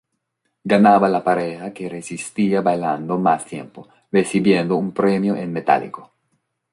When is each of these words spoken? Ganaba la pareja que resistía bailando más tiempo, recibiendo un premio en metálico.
Ganaba 0.65 1.09
la 1.09 1.23
pareja 1.23 1.73
que 1.75 1.87
resistía 1.87 2.61
bailando 2.61 3.19
más 3.19 3.45
tiempo, 3.45 3.87
recibiendo 4.11 4.75
un 4.75 4.93
premio 4.93 5.35
en 5.35 5.53
metálico. 5.53 6.11